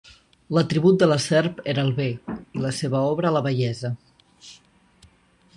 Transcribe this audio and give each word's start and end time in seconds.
L'atribut 0.57 0.97
de 1.03 1.09
la 1.11 1.17
serp 1.25 1.61
era 1.75 1.83
el 1.89 1.93
bé, 2.01 2.09
i 2.39 2.65
la 2.65 2.73
seva 2.81 3.05
obra 3.13 3.33
la 3.37 3.45
bellesa. 3.49 3.95